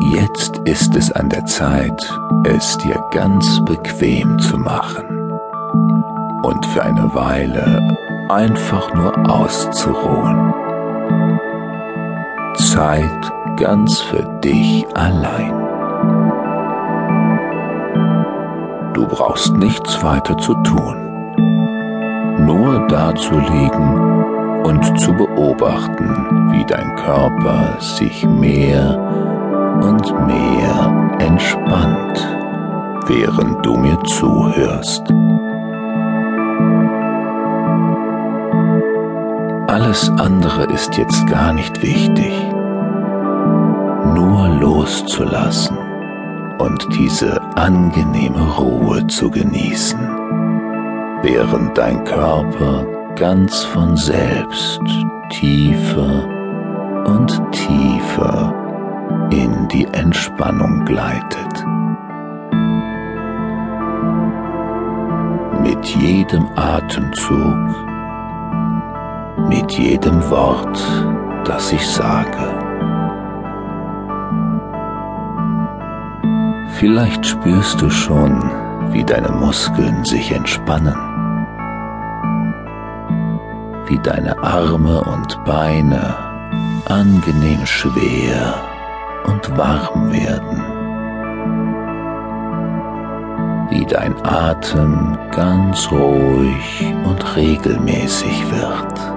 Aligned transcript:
Jetzt 0.00 0.58
ist 0.64 0.96
es 0.96 1.12
an 1.12 1.28
der 1.28 1.44
Zeit, 1.46 2.18
es 2.44 2.76
dir 2.78 3.02
ganz 3.10 3.64
bequem 3.64 4.38
zu 4.38 4.58
machen 4.58 5.32
und 6.42 6.66
für 6.66 6.82
eine 6.82 7.14
Weile 7.14 7.96
einfach 8.28 8.92
nur 8.94 9.12
auszuruhen. 9.30 10.54
Zeit 12.56 13.32
ganz 13.56 14.00
für 14.00 14.22
dich 14.42 14.86
allein. 14.94 15.52
Du 18.94 19.06
brauchst 19.06 19.54
nichts 19.54 20.02
weiter 20.02 20.36
zu 20.38 20.54
tun, 20.62 21.15
nur 22.46 22.86
dazulegen 22.86 24.62
und 24.62 25.00
zu 25.00 25.12
beobachten, 25.12 26.52
wie 26.52 26.64
dein 26.64 26.94
Körper 26.96 27.76
sich 27.80 28.26
mehr 28.26 28.96
und 29.82 30.26
mehr 30.26 31.16
entspannt, 31.18 32.26
während 33.08 33.66
du 33.66 33.76
mir 33.76 33.98
zuhörst. 34.04 35.02
Alles 39.68 40.10
andere 40.16 40.64
ist 40.72 40.96
jetzt 40.96 41.26
gar 41.26 41.52
nicht 41.52 41.82
wichtig. 41.82 42.32
Nur 44.14 44.48
loszulassen 44.60 45.76
und 46.58 46.86
diese 46.94 47.42
angenehme 47.56 48.56
Ruhe 48.56 49.06
zu 49.08 49.30
genießen, 49.30 50.25
während 51.26 51.76
dein 51.76 52.04
Körper 52.04 52.86
ganz 53.16 53.64
von 53.64 53.96
selbst 53.96 54.80
tiefer 55.30 56.24
und 57.04 57.42
tiefer 57.50 58.54
in 59.32 59.66
die 59.66 59.86
Entspannung 59.86 60.84
gleitet. 60.84 61.66
Mit 65.62 65.84
jedem 65.96 66.46
Atemzug, 66.54 67.58
mit 69.48 69.72
jedem 69.72 70.30
Wort, 70.30 70.78
das 71.44 71.72
ich 71.72 71.84
sage. 71.88 72.54
Vielleicht 76.78 77.26
spürst 77.26 77.82
du 77.82 77.90
schon, 77.90 78.48
wie 78.92 79.02
deine 79.02 79.32
Muskeln 79.32 80.04
sich 80.04 80.30
entspannen, 80.30 81.05
wie 83.86 83.98
deine 83.98 84.36
Arme 84.42 85.00
und 85.02 85.44
Beine 85.44 86.14
angenehm 86.86 87.64
schwer 87.66 88.54
und 89.24 89.56
warm 89.56 90.12
werden, 90.12 90.62
wie 93.70 93.84
dein 93.86 94.14
Atem 94.24 95.18
ganz 95.32 95.90
ruhig 95.90 96.94
und 97.04 97.36
regelmäßig 97.36 98.50
wird. 98.50 99.16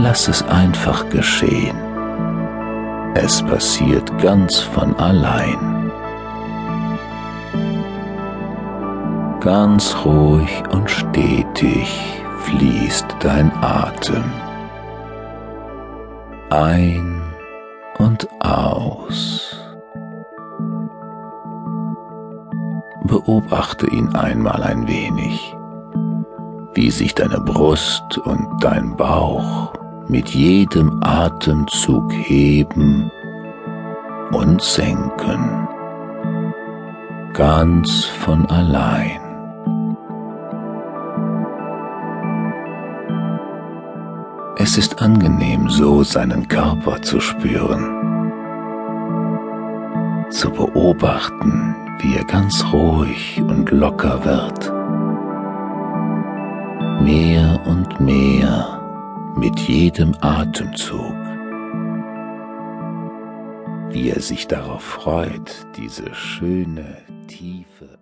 Lass 0.00 0.28
es 0.28 0.42
einfach 0.48 1.08
geschehen. 1.08 1.76
Es 3.14 3.42
passiert 3.42 4.16
ganz 4.18 4.58
von 4.58 4.94
allein. 4.96 5.77
Ganz 9.40 9.94
ruhig 10.04 10.62
und 10.72 10.90
stetig 10.90 11.88
fließt 12.40 13.06
dein 13.20 13.52
Atem 13.62 14.24
ein 16.50 17.20
und 17.98 18.28
aus. 18.40 19.56
Beobachte 23.04 23.86
ihn 23.86 24.14
einmal 24.14 24.62
ein 24.62 24.86
wenig, 24.86 25.54
wie 26.74 26.90
sich 26.90 27.14
deine 27.14 27.40
Brust 27.40 28.18
und 28.18 28.46
dein 28.60 28.96
Bauch 28.96 29.72
mit 30.08 30.30
jedem 30.30 31.00
Atemzug 31.02 32.12
heben 32.12 33.10
und 34.32 34.62
senken, 34.62 35.68
ganz 37.32 38.04
von 38.04 38.46
allein. 38.46 39.27
Es 44.60 44.76
ist 44.76 45.00
angenehm, 45.00 45.68
so 45.68 46.02
seinen 46.02 46.48
Körper 46.48 47.00
zu 47.00 47.20
spüren, 47.20 47.84
zu 50.30 50.50
beobachten, 50.50 51.76
wie 52.00 52.16
er 52.16 52.24
ganz 52.24 52.64
ruhig 52.72 53.40
und 53.40 53.70
locker 53.70 54.24
wird, 54.24 54.72
mehr 57.04 57.60
und 57.66 58.00
mehr 58.00 59.32
mit 59.36 59.60
jedem 59.60 60.16
Atemzug, 60.22 61.14
wie 63.90 64.10
er 64.10 64.20
sich 64.20 64.48
darauf 64.48 64.82
freut, 64.82 65.68
diese 65.76 66.12
schöne, 66.12 66.96
tiefe 67.28 67.96